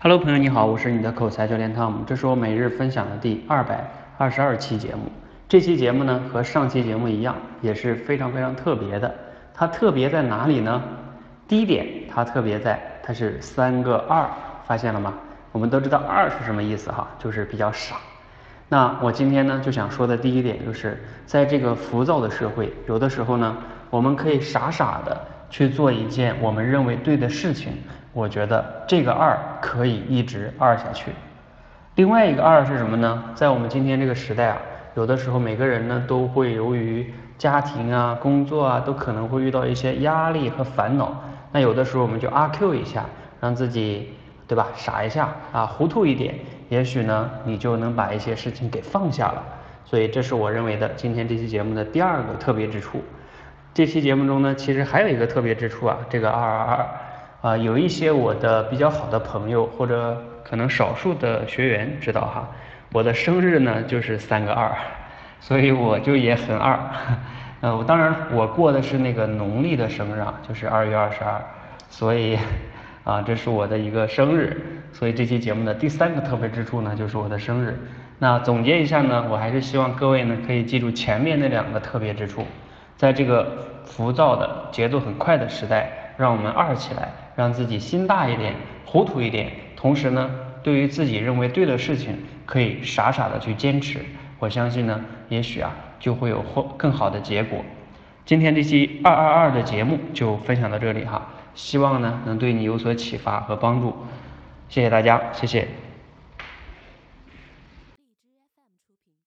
[0.00, 3.84] Hello，朋友你好，我是你的口才教练汤姆，这是我每日分享的第二百
[4.16, 5.10] 二十二期节目。
[5.48, 9.12] 这期节目呢和上期节目一样，也是非常非常特别的。
[9.52, 10.80] 它特别在哪里呢？
[11.48, 14.24] 第一点，它特别在它是三个二，
[14.64, 15.14] 发现了吗？
[15.50, 17.96] 我们都知道二是什么意思哈，就是比较傻。
[18.68, 23.56] 那我今天呢就想说的第一点，就是在这个浮躁的社会，有的时候呢，
[23.90, 25.20] 我们可以傻傻的
[25.50, 27.72] 去做一件我们认为对的事情。
[28.12, 31.12] 我觉得这个二可以一直二下去。
[31.94, 33.22] 另外一个二是什么呢？
[33.34, 34.58] 在我们今天这个时代啊，
[34.94, 41.22] 有的时候每个人呢都会由于家庭啊、工作啊，都可能会遇到一些压力和烦恼。
[41.52, 43.04] 那有的时候我们就阿 Q 一下，
[43.40, 44.14] 让自己
[44.48, 46.34] 对吧傻一下啊，糊涂一点，
[46.68, 49.44] 也许呢你就能把一些事情给放下了。
[49.84, 53.00] 所以这是我认为的今天这期节目的第二个特别之处。
[53.74, 56.86] 这期节目中呢，其实还有一个特别之处啊，这个二二二。
[57.40, 62.48] 啊，有一些我的比较好的朋友，或者可能少数的学员知道哈，
[62.92, 64.72] 我的生日呢就是三个二，
[65.40, 66.76] 所以我就也很二。
[67.62, 71.40] 呃，我当然我过的是那个农历的生日啊，就是二月二十二，
[71.88, 72.36] 所以
[73.04, 74.60] 啊，这是我的一个生日。
[74.92, 77.78] 所以这期节目的第三个特别之处呢，就是我的生日。
[78.18, 82.44] 那总结一下呢，我还是希望各位呢可以记住前面那两个特别之处，
[82.98, 87.10] 在这个浮躁的节奏很快的时代，让我们二起来。
[87.36, 88.52] 让自己心大一点，
[88.84, 90.28] 糊涂一点，同时呢，
[90.64, 94.00] 对于自己认为对的事情，可以傻傻的去坚持。
[94.40, 97.60] 我相信呢，也许啊，就会有或更好的结果。
[98.24, 103.96] 今天这期二二二的节目就分享到这里哈，希望呢能对你有所启发和帮助。
[104.68, 105.87] 谢谢大家，谢谢。